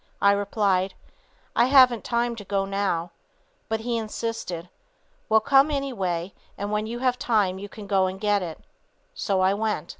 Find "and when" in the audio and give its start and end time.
6.57-6.87